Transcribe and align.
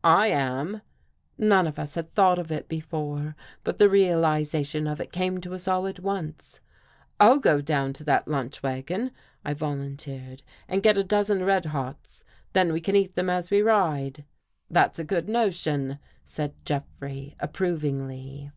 "I 0.20 0.26
am." 0.26 0.82
None 1.38 1.66
of 1.66 1.78
us 1.78 1.94
had 1.94 2.12
thought 2.12 2.38
of 2.38 2.52
it 2.52 2.68
before, 2.68 3.34
but 3.64 3.78
the 3.78 3.88
realization 3.88 4.86
of 4.86 5.00
it 5.00 5.10
came 5.10 5.40
to 5.40 5.54
us 5.54 5.66
all 5.66 5.86
at 5.86 6.00
once." 6.00 6.60
I'll 7.18 7.38
go 7.38 7.62
down 7.62 7.94
to 7.94 8.04
that 8.04 8.28
lunch 8.28 8.62
wagon," 8.62 9.10
I 9.42 9.54
volun 9.54 9.94
^ 9.94 9.96
teered," 9.96 10.42
and 10.68 10.82
get 10.82 10.98
a 10.98 11.02
dozen 11.02 11.44
red 11.44 11.64
hots, 11.64 12.24
then 12.52 12.74
we 12.74 12.80
can 12.82 12.94
eat 12.94 13.14
them 13.14 13.30
as 13.30 13.50
we 13.50 13.62
ride."" 13.62 14.26
That's 14.70 14.98
a 14.98 15.02
good 15.02 15.30
notion," 15.30 15.98
said 16.24 16.52
Jeffrey 16.66 17.34
approv 17.40 17.80
ingly. 17.80 18.52